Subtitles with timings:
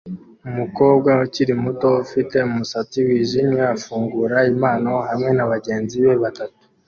[0.49, 6.59] Umukobwa ukiri muto ufite umusatsi wijimye afungura impano hamwe nabagenzi be batatu